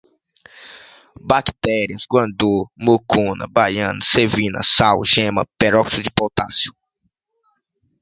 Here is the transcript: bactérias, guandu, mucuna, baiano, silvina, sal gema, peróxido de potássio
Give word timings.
bactérias, 1.29 2.03
guandu, 2.11 2.55
mucuna, 2.85 3.43
baiano, 3.55 4.01
silvina, 4.11 4.59
sal 4.75 4.99
gema, 5.13 5.43
peróxido 5.59 6.03
de 6.05 6.11
potássio 6.19 6.71